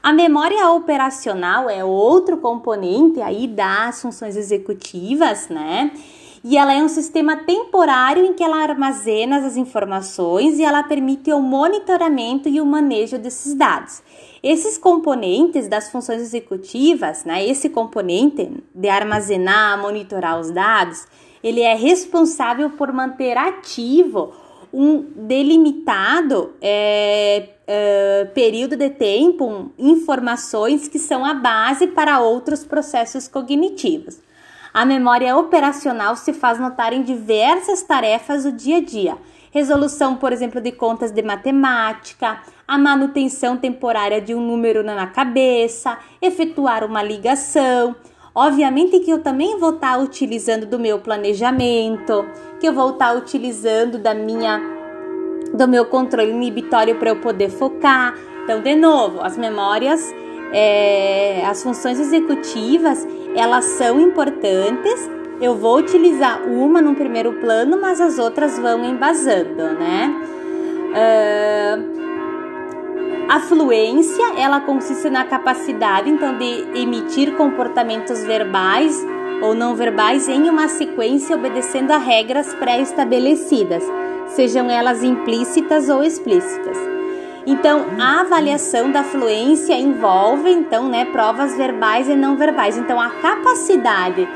A 0.02 0.12
memória 0.12 0.68
operacional 0.70 1.70
é 1.70 1.84
outro 1.84 2.38
componente 2.38 3.22
aí 3.22 3.48
das 3.48 4.02
funções 4.02 4.36
executivas, 4.36 5.48
né? 5.50 5.92
E 6.44 6.58
ela 6.58 6.74
é 6.74 6.82
um 6.82 6.90
sistema 6.90 7.38
temporário 7.38 8.26
em 8.26 8.34
que 8.34 8.44
ela 8.44 8.64
armazena 8.64 9.46
as 9.46 9.58
informações 9.58 10.58
e 10.58 10.64
ela 10.64 10.82
permite 10.82 11.32
o 11.32 11.40
monitoramento 11.40 12.50
e 12.50 12.60
o 12.60 12.66
manejo 12.66 13.20
desses 13.20 13.54
dados. 13.54 14.02
Esses 14.42 14.76
componentes 14.76 15.68
das 15.68 15.92
funções 15.92 16.20
executivas, 16.20 17.26
né? 17.26 17.46
Esse 17.46 17.70
componente 17.70 18.52
de 18.74 18.90
armazenar, 18.90 19.80
monitorar 19.80 20.40
os 20.40 20.50
dados, 20.50 21.06
ele 21.44 21.62
é 21.62 21.76
responsável 21.76 22.72
por 22.72 22.92
manter 22.92 23.38
ativo 23.38 24.34
um 24.74 25.06
delimitado 25.16 26.54
é, 26.62 27.50
é, 27.68 28.26
período 28.34 28.76
de 28.76 28.90
tempo, 28.90 29.72
informações 29.78 30.88
que 30.88 30.98
são 30.98 31.26
a 31.26 31.34
base 31.34 31.88
para 31.88 32.22
outros 32.22 32.64
processos 32.64 33.28
cognitivos. 33.28 34.20
A 34.74 34.86
memória 34.86 35.36
operacional 35.36 36.16
se 36.16 36.34
faz 36.34 36.60
notar 36.60 36.94
em 36.94 37.04
diversas 37.04 37.84
tarefas 37.84 38.44
do 38.44 38.52
dia 38.52 38.78
a 38.78 38.82
dia. 38.82 39.18
Resolução, 39.52 40.16
por 40.16 40.32
exemplo, 40.32 40.62
de 40.62 40.72
contas 40.72 41.12
de 41.12 41.22
matemática, 41.22 42.40
a 42.66 42.78
manutenção 42.78 43.58
temporária 43.58 44.22
de 44.22 44.34
um 44.34 44.40
número 44.40 44.82
na 44.82 45.08
cabeça, 45.08 45.98
efetuar 46.22 46.86
uma 46.86 47.04
ligação, 47.04 47.96
Obviamente 48.34 48.98
que 49.02 49.12
eu 49.12 49.22
também 49.22 49.60
vou 49.60 49.72
estar 49.72 50.00
utilizando 50.00 50.66
do 50.66 50.80
meu 50.80 51.00
planejamento, 51.00 52.26
que 52.62 52.68
eu 52.68 52.74
vou 52.74 52.92
estar 52.92 53.14
utilizando 53.14 53.98
da 53.98 54.14
minha 54.14 54.62
do 55.54 55.68
meu 55.68 55.86
controle 55.86 56.32
inibitório 56.32 56.96
para 56.96 57.10
eu 57.10 57.18
poder 57.18 57.50
focar. 57.50 58.16
Então, 58.44 58.62
de 58.62 58.74
novo, 58.74 59.22
as 59.22 59.38
memórias, 59.38 60.02
é, 60.54 61.46
as 61.46 61.62
funções 61.62 62.00
executivas, 62.00 63.06
elas 63.36 63.66
são 63.66 64.00
importantes. 64.00 65.10
Eu 65.42 65.56
vou 65.56 65.78
utilizar 65.78 66.44
uma 66.44 66.82
no 66.82 66.96
primeiro 66.96 67.34
plano, 67.34 67.80
mas 67.80 68.00
as 68.00 68.20
outras 68.20 68.60
vão 68.60 68.86
embasando, 68.86 69.74
né? 69.74 70.14
Uh, 70.92 72.02
a 73.30 73.40
fluência, 73.40 74.34
ela 74.38 74.60
consiste 74.60 75.10
na 75.10 75.24
capacidade 75.24 76.10
então 76.10 76.38
de 76.38 76.80
emitir 76.80 77.34
comportamentos 77.38 78.22
verbais 78.24 79.02
ou 79.42 79.56
não 79.56 79.74
verbais 79.74 80.28
em 80.28 80.50
uma 80.50 80.68
sequência 80.68 81.36
obedecendo 81.36 81.92
a 81.92 81.98
regras 81.98 82.54
pré-estabelecidas, 82.56 83.84
sejam 84.28 84.70
elas 84.70 85.02
implícitas 85.02 85.90
ou 85.90 86.04
explícitas. 86.04 86.91
Então, 87.46 87.86
a 88.00 88.22
avaliação 88.22 88.92
da 88.92 89.04
fluência 89.04 89.74
envolve 89.74 90.50
então, 90.52 90.88
né, 90.88 91.06
provas 91.06 91.56
verbais 91.56 92.08
e 92.08 92.16
não 92.16 92.38
verbais. 92.38 92.78
Então, 92.78 93.00
a 93.00 93.10
capacidade 93.10 94.28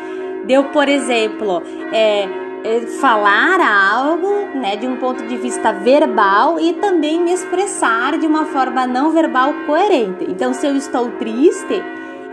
de 0.46 0.54
eu, 0.54 0.66
por 0.66 0.88
exemplo, 0.88 1.62
é, 1.92 2.28
é, 2.64 2.82
falar 3.00 3.60
algo, 3.62 4.48
né, 4.56 4.76
de 4.76 4.88
um 4.88 4.98
ponto 4.98 5.24
de 5.28 5.38
vista 5.38 5.72
verbal 5.72 6.60
e 6.60 6.74
também 6.74 7.22
me 7.22 7.32
expressar 7.32 8.18
de 8.18 8.26
uma 8.26 8.46
forma 8.46 8.88
não 8.88 9.12
verbal 9.12 9.54
coerente. 9.68 10.26
Então, 10.28 10.54
se 10.54 10.66
eu 10.66 10.76
estou 10.76 11.12
triste, 11.12 11.84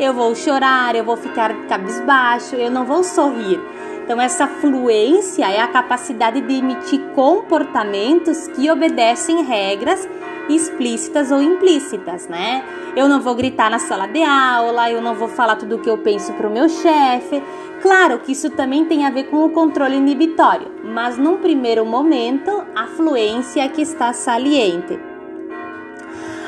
eu 0.01 0.15
vou 0.15 0.35
chorar, 0.35 0.95
eu 0.95 1.05
vou 1.05 1.17
ficar 1.17 1.55
cabisbaixo, 1.67 2.57
eu 2.57 2.71
não 2.71 2.85
vou 2.85 3.05
sorrir. 3.05 3.61
Então, 4.05 4.21
essa 4.21 4.47
fluência 4.47 5.45
é 5.51 5.61
a 5.61 5.69
capacidade 5.69 6.41
de 6.41 6.55
emitir 6.55 7.01
comportamentos 7.15 8.49
que 8.49 8.71
obedecem 8.71 9.43
regras 9.43 10.09
explícitas 10.49 11.31
ou 11.31 11.41
implícitas, 11.41 12.29
né? 12.29 12.65
Eu 12.97 13.09
não 13.09 13.21
vou 13.21 13.35
gritar 13.35 13.71
na 13.71 13.79
sala 13.79 14.07
de 14.07 14.23
aula, 14.23 14.91
eu 14.91 15.01
não 15.01 15.15
vou 15.15 15.29
falar 15.29 15.57
tudo 15.57 15.77
o 15.77 15.79
que 15.79 15.89
eu 15.89 15.99
penso 15.99 16.33
para 16.33 16.49
o 16.49 16.51
meu 16.51 16.69
chefe. 16.69 17.43
Claro 17.81 18.19
que 18.19 18.33
isso 18.33 18.51
também 18.51 18.85
tem 18.85 19.07
a 19.07 19.11
ver 19.11 19.25
com 19.25 19.45
o 19.45 19.51
controle 19.51 19.97
inibitório, 19.97 20.69
mas 20.85 21.17
num 21.17 21.39
primeiro 21.39 21.85
momento, 21.87 22.65
a 22.75 22.87
fluência 22.87 23.63
é 23.63 23.69
que 23.69 23.83
está 23.83 24.13
saliente. 24.13 24.99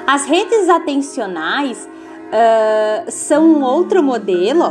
As 0.06 0.26
redes 0.26 0.68
atencionais 0.68 1.88
uh, 2.28 3.10
são 3.10 3.44
um 3.46 3.62
outro 3.62 4.02
modelo 4.02 4.70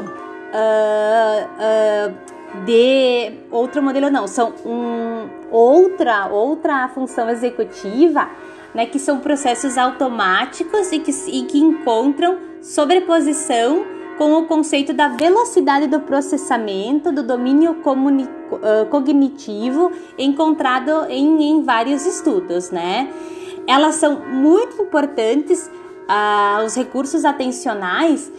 uh, 0.53 2.09
uh, 2.09 2.32
de 2.65 3.33
outro 3.51 3.81
modelo 3.81 4.09
não, 4.09 4.27
são 4.27 4.53
um, 4.65 5.27
outra 5.51 6.27
outra 6.27 6.87
função 6.89 7.29
executiva 7.29 8.29
né, 8.73 8.85
que 8.85 8.99
são 8.99 9.19
processos 9.19 9.77
automáticos 9.77 10.91
e 10.91 10.99
que, 10.99 11.11
e 11.27 11.43
que 11.43 11.59
encontram 11.59 12.37
sobreposição 12.61 13.85
com 14.17 14.33
o 14.33 14.45
conceito 14.45 14.93
da 14.93 15.07
velocidade 15.07 15.87
do 15.87 15.99
processamento, 15.99 17.11
do 17.11 17.23
domínio 17.23 17.77
cognitivo 18.89 19.91
encontrado 20.17 21.05
em, 21.09 21.43
em, 21.43 21.63
vários 21.63 22.05
estudos, 22.05 22.69
né? 22.69 23.09
Elas 23.67 23.95
são 23.95 24.19
muito 24.19 24.81
importantes, 24.81 25.69
uh, 26.03 26.63
os 26.63 26.75
recursos 26.75 27.25
atencionais, 27.25 28.31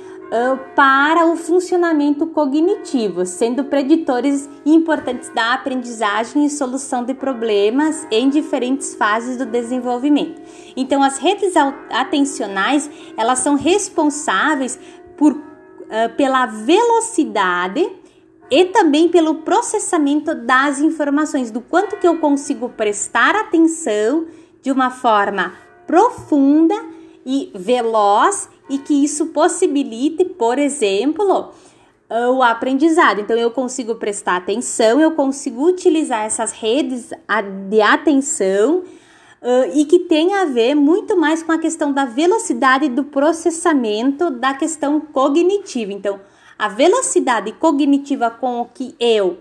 para 0.75 1.27
o 1.27 1.37
funcionamento 1.37 2.27
cognitivo, 2.27 3.25
sendo 3.25 3.65
preditores 3.65 4.49
importantes 4.67 5.29
da 5.31 5.55
aprendizagem 5.55 6.45
e 6.45 6.51
solução 6.51 7.05
de 7.05 7.15
problemas 7.15 8.07
em 8.11 8.29
diferentes 8.29 8.95
fases 8.95 9.37
do 9.37 9.47
desenvolvimento. 9.47 10.41
Então, 10.77 11.03
as 11.03 11.19
redes 11.19 11.55
atencionais 11.91 12.91
elas 13.17 13.39
são 13.39 13.55
responsáveis 13.55 14.79
por, 15.17 15.33
uh, 15.33 15.41
pela 16.17 16.47
velocidade 16.47 17.89
e 18.51 18.65
também 18.67 19.09
pelo 19.09 19.37
processamento 19.37 20.35
das 20.35 20.81
informações, 20.81 21.51
do 21.51 21.61
quanto 21.61 21.97
que 21.97 22.07
eu 22.07 22.19
consigo 22.19 22.69
prestar 22.69 23.37
atenção 23.37 24.27
de 24.61 24.73
uma 24.73 24.91
forma 24.91 25.53
profunda 25.87 26.75
e 27.25 27.51
veloz 27.55 28.49
e 28.69 28.79
que 28.79 29.05
isso 29.05 29.27
possibilite, 29.27 30.25
por 30.25 30.59
exemplo, 30.59 31.53
o 32.09 32.43
aprendizado. 32.43 33.21
Então, 33.21 33.37
eu 33.37 33.51
consigo 33.51 33.97
prestar 33.97 34.37
atenção, 34.37 35.01
eu 35.01 35.13
consigo 35.13 35.67
utilizar 35.67 36.25
essas 36.25 36.53
redes 36.53 37.11
de 37.69 37.81
atenção 37.81 38.85
uh, 39.45 39.71
e 39.75 39.85
que 39.85 40.01
tem 40.01 40.35
a 40.35 40.45
ver 40.45 40.75
muito 40.75 41.17
mais 41.17 41.43
com 41.43 41.53
a 41.53 41.59
questão 41.59 41.93
da 41.93 42.05
velocidade 42.05 42.89
do 42.89 43.05
processamento 43.05 44.31
da 44.31 44.55
questão 44.55 45.01
cognitiva. 45.01 45.93
Então, 45.93 46.21
a 46.59 46.69
velocidade 46.69 47.53
cognitiva 47.53 48.31
com 48.31 48.67
que 48.73 48.95
eu 48.99 49.39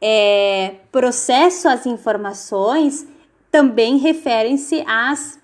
é, 0.00 0.76
processo 0.92 1.68
as 1.68 1.86
informações 1.86 3.06
também 3.50 3.96
referem-se 3.96 4.84
às 4.86 5.39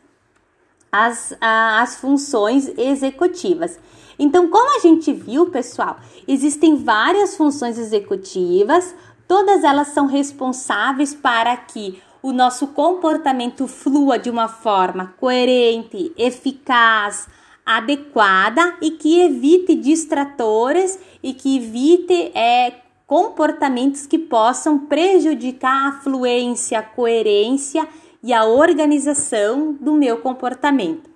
as, 0.91 1.37
as 1.41 1.97
funções 1.97 2.69
executivas. 2.77 3.79
Então, 4.19 4.49
como 4.49 4.77
a 4.77 4.81
gente 4.81 5.13
viu, 5.13 5.51
pessoal, 5.51 5.99
existem 6.27 6.77
várias 6.77 7.37
funções 7.37 7.79
executivas, 7.79 8.95
todas 9.29 9.63
elas 9.63 9.89
são 9.89 10.07
responsáveis 10.07 11.15
para 11.15 11.57
que 11.57 12.01
o 12.23 12.33
nosso 12.33 12.69
comportamento 12.69 13.67
flua 13.67 14.19
de 14.19 14.31
uma 14.31 14.49
forma 14.49 15.15
coerente, 15.19 16.13
eficaz, 16.17 17.29
adequada 17.65 18.77
e 18.81 18.93
que 18.93 19.21
evite 19.21 19.75
distratores 19.75 20.99
e 21.23 21.35
que 21.35 21.57
evite 21.57 22.33
é, 22.35 22.73
comportamentos 23.07 24.07
que 24.07 24.19
possam 24.19 24.79
prejudicar 24.79 25.89
a 25.89 25.93
fluência, 26.01 26.79
a 26.79 26.83
coerência 26.83 27.87
e 28.23 28.33
a 28.33 28.45
organização 28.45 29.73
do 29.81 29.93
meu 29.93 30.19
comportamento. 30.19 31.09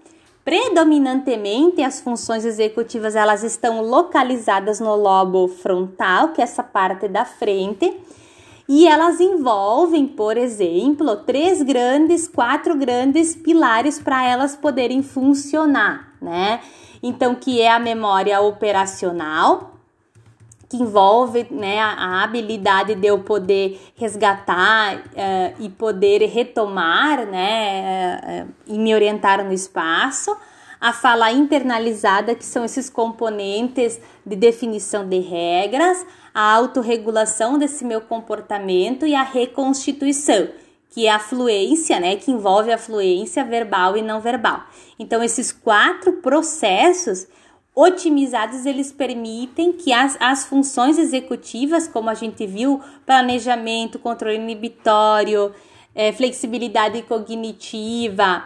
Predominantemente, 0.45 1.83
as 1.83 2.00
funções 2.00 2.45
executivas 2.45 3.14
elas 3.14 3.42
estão 3.42 3.83
localizadas 3.83 4.80
no 4.80 4.97
lobo 4.97 5.49
frontal, 5.49 6.28
que 6.28 6.40
é 6.40 6.45
essa 6.45 6.62
parte 6.62 7.07
da 7.07 7.25
frente, 7.25 7.95
e 8.69 8.87
elas 8.87 9.21
envolvem, 9.21 10.07
por 10.07 10.37
exemplo, 10.37 11.16
três 11.16 11.61
grandes, 11.61 12.28
quatro 12.28 12.76
grandes 12.76 13.35
pilares 13.35 13.99
para 13.99 14.25
elas 14.25 14.54
poderem 14.54 15.02
funcionar, 15.02 16.14
né? 16.23 16.61
Então, 17.02 17.35
que 17.35 17.61
é 17.61 17.71
a 17.71 17.80
memória 17.80 18.40
operacional, 18.40 19.79
que 20.70 20.76
envolve 20.76 21.48
né, 21.50 21.80
a, 21.80 22.22
habilidade 22.22 22.94
de 22.94 23.08
eu 23.08 23.18
poder 23.18 23.80
resgatar 23.96 24.98
uh, 24.98 25.54
e 25.58 25.68
poder 25.68 26.24
retomar 26.26 27.26
né, 27.26 28.46
uh, 28.46 28.52
e 28.68 28.78
me 28.78 28.94
orientar 28.94 29.44
no 29.44 29.52
espaço. 29.52 30.34
A 30.80 30.92
fala 30.92 31.32
internalizada, 31.32 32.36
que 32.36 32.44
são 32.46 32.64
esses 32.64 32.88
componentes 32.88 34.00
de 34.24 34.36
definição 34.36 35.06
de 35.08 35.18
regras, 35.18 36.06
a 36.32 36.54
autorregulação 36.54 37.58
desse 37.58 37.84
meu 37.84 38.00
comportamento 38.00 39.04
e 39.04 39.12
a 39.12 39.25
reconstituição, 39.25 40.50
que 40.88 41.08
é 41.08 41.10
a 41.10 41.18
fluência, 41.18 41.99
né, 41.99 42.14
que 42.14 42.30
envolve 42.30 42.73
a 42.73 42.78
fluência 42.78 43.45
verbal 43.45 43.97
e 43.97 44.02
não 44.02 44.21
verbal. 44.21 44.62
Então, 45.00 45.21
esses 45.21 45.50
quatro 45.50 46.12
processos 46.14 47.26
otimizados, 47.80 48.66
eles 48.66 48.93
permitem 48.93 49.73
que 49.73 49.93
as, 49.93 50.16
as 50.21 50.45
funções 50.45 50.99
executivas, 50.99 51.88
como 51.88 52.10
a 52.10 52.14
gente 52.14 52.47
viu, 52.47 52.80
planejamento, 53.06 53.99
controle 53.99 54.36
inibitório, 54.36 55.54
é, 55.95 56.12
flexibilidade 56.12 57.02
cognitiva, 57.02 58.45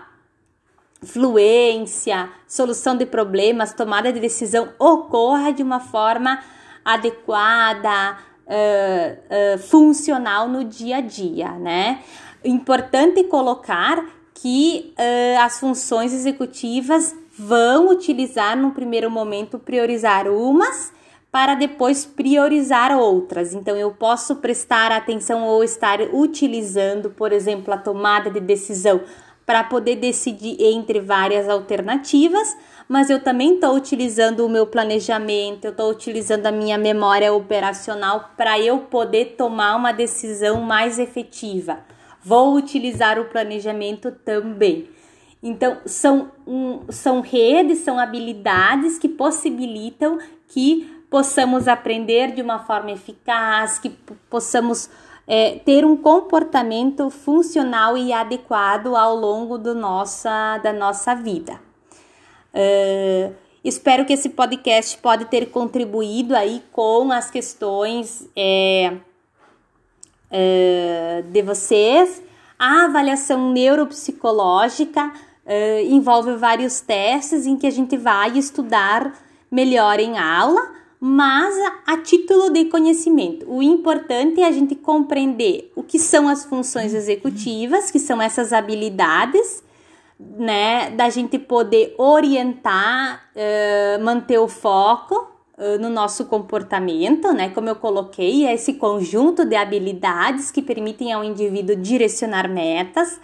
fluência, 1.03 2.31
solução 2.47 2.97
de 2.97 3.07
problemas, 3.07 3.75
tomada 3.75 4.13
de 4.13 4.21
decisão, 4.21 4.71
ocorra 4.79 5.53
de 5.53 5.63
uma 5.63 5.81
forma 5.81 6.43
adequada, 6.85 8.19
uh, 8.47 9.55
uh, 9.55 9.59
funcional 9.59 10.49
no 10.49 10.65
dia 10.65 10.99
a 10.99 11.01
dia, 11.01 11.53
né? 11.53 12.03
Importante 12.45 13.25
colocar 13.25 14.05
que 14.35 14.93
uh, 14.99 15.41
as 15.43 15.59
funções 15.59 16.13
executivas 16.13 17.15
vão 17.39 17.89
utilizar 17.89 18.57
no 18.57 18.71
primeiro 18.71 19.11
momento 19.11 19.59
priorizar 19.59 20.29
umas 20.29 20.93
para 21.31 21.57
depois 21.57 22.07
priorizar 22.07 22.97
outras. 22.97 23.55
Então 23.55 23.77
eu 23.77 23.91
posso 23.91 24.37
prestar 24.37 24.93
atenção 24.93 25.43
ou 25.43 25.65
estar 25.65 26.01
utilizando, 26.13 27.11
por 27.11 27.33
exemplo, 27.33 27.75
a 27.75 27.77
tomada 27.77 28.31
de 28.31 28.39
decisão 28.39 29.01
para 29.45 29.65
poder 29.65 29.97
decidir 29.97 30.57
entre 30.61 31.01
várias 31.01 31.49
alternativas, 31.49 32.57
mas 32.89 33.11
eu 33.11 33.21
também 33.21 33.55
estou 33.55 33.75
utilizando 33.75 34.47
o 34.47 34.49
meu 34.49 34.67
planejamento, 34.67 35.65
eu 35.65 35.71
estou 35.73 35.91
utilizando 35.91 36.47
a 36.47 36.53
minha 36.53 36.79
memória 36.79 37.33
operacional 37.33 38.31
para 38.37 38.59
eu 38.59 38.79
poder 38.79 39.35
tomar 39.37 39.77
uma 39.77 39.93
decisão 39.93 40.61
mais 40.61 40.99
efetiva. 40.99 41.79
Vou 42.23 42.55
utilizar 42.55 43.19
o 43.19 43.27
planejamento 43.27 44.11
também. 44.11 44.89
Então, 45.47 45.77
são, 45.85 46.33
um, 46.47 46.81
são 46.89 47.21
redes, 47.21 47.81
são 47.81 47.99
habilidades 47.99 48.99
que 48.99 49.11
possibilitam 49.11 50.19
que 50.49 50.91
possamos 51.11 51.69
aprender 51.69 52.33
de 52.33 52.41
uma 52.41 52.61
forma 52.61 52.91
eficaz, 52.93 53.79
que 53.79 53.91
possamos 54.31 54.89
é, 55.27 55.59
ter 55.59 55.85
um 55.85 55.99
comportamento 55.99 57.11
funcional 57.11 57.95
e 57.95 58.11
adequado 58.11 58.97
ao 58.97 59.15
longo 59.15 59.59
do 59.59 59.75
nossa, 59.75 60.57
da 60.59 60.73
nossa 60.73 61.15
vida. 61.15 61.61
Uh, 62.55 63.35
espero 63.63 64.07
que 64.07 64.15
esse 64.15 64.31
podcast 64.31 64.97
pode 64.97 65.27
ter 65.27 65.51
contribuído 65.51 66.35
aí 66.35 66.63
com 66.73 67.13
as 67.13 67.31
questões 67.31 68.27
é, 68.35 68.97
é, 70.31 71.23
de 71.31 71.43
vocês. 71.43 72.23
A 72.59 72.87
avaliação 72.87 73.53
neuropsicológica 73.53 75.13
Uh, 75.47 75.93
envolve 75.93 76.37
vários 76.37 76.81
testes 76.81 77.47
em 77.47 77.57
que 77.57 77.67
a 77.67 77.71
gente 77.71 77.99
vai 77.99 78.39
estudar 78.39 79.13
melhor 79.51 80.01
em 80.01 80.19
aula, 80.19 80.73
mas 80.99 81.55
a, 81.59 81.93
a, 81.93 81.99
título 81.99 82.49
de 82.49 82.65
conhecimento. 82.65 83.45
O 83.47 83.63
importante 83.63 84.41
é 84.41 84.47
a 84.47 84.51
gente 84.51 84.75
compreender 84.75 85.71
o 85.77 85.83
que 85.83 85.99
são 85.99 86.29
as 86.29 86.47
funções 86.47 86.95
executivas, 86.95 87.91
que 87.91 87.99
são 87.99 88.23
essas 88.23 88.55
habilidades, 88.55 89.63
né, 90.19 90.91
da 90.91 91.11
gente 91.11 91.39
poder 91.39 91.95
orientar, 91.99 93.29
uh, 93.37 94.03
manter 94.03 94.39
o 94.39 94.49
foco 94.49 95.29
uh, 95.59 95.79
no 95.79 95.91
nosso 95.91 96.25
comportamento, 96.25 97.33
né, 97.35 97.51
como 97.51 97.69
eu 97.69 97.77
coloquei, 97.77 98.47
é 98.47 98.55
esse 98.55 98.73
conjunto 98.73 99.45
de 99.45 99.57
habilidades 99.57 100.51
que 100.51 100.63
permitem 100.63 101.13
ao 101.13 101.23
indivíduo 101.23 101.77
direcionar 101.77 102.49
metas 102.49 103.21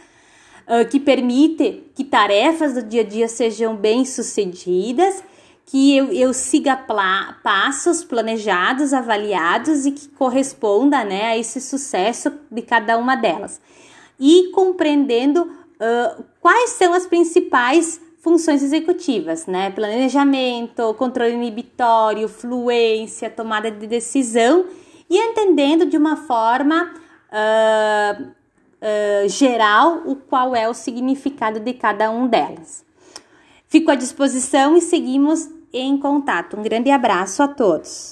uh, 0.70 0.88
que 0.88 1.00
permite 1.00 1.82
que 1.94 2.04
tarefas 2.04 2.74
do 2.74 2.82
dia 2.82 3.00
a 3.00 3.04
dia 3.04 3.26
sejam 3.26 3.74
bem 3.74 4.04
sucedidas, 4.04 5.24
que 5.66 5.96
eu, 5.96 6.12
eu 6.12 6.32
siga 6.32 6.76
pla 6.76 7.36
passos 7.42 8.04
planejados, 8.04 8.92
avaliados 8.92 9.84
e 9.84 9.92
que 9.92 10.08
corresponda 10.08 11.04
né, 11.04 11.26
a 11.26 11.38
esse 11.38 11.60
sucesso 11.60 12.32
de 12.50 12.62
cada 12.62 12.96
uma 12.96 13.16
delas. 13.16 13.60
E 14.18 14.50
compreendendo 14.52 15.42
uh, 15.42 16.24
quais 16.40 16.70
são 16.70 16.92
as 16.92 17.06
principais 17.06 18.00
funções 18.20 18.62
executivas, 18.62 19.46
né? 19.46 19.70
Planejamento, 19.70 20.92
controle 20.94 21.32
inibitório, 21.32 22.28
fluência, 22.28 23.30
tomada 23.30 23.70
de 23.70 23.86
decisão 23.86 24.66
e 25.08 25.16
entendendo 25.16 25.86
de 25.86 25.96
uma 25.96 26.16
forma 26.16 26.92
uh, 27.32 28.30
uh, 28.80 29.28
geral 29.28 30.02
o 30.06 30.16
qual 30.16 30.54
é 30.54 30.68
o 30.68 30.74
significado 30.74 31.60
de 31.60 31.72
cada 31.74 32.10
um 32.10 32.26
delas. 32.26 32.84
Fico 33.68 33.90
à 33.90 33.94
disposição 33.94 34.76
e 34.76 34.80
seguimos 34.80 35.48
em 35.72 35.96
contato. 35.98 36.56
Um 36.56 36.62
grande 36.62 36.90
abraço 36.90 37.42
a 37.42 37.48
todos. 37.48 38.08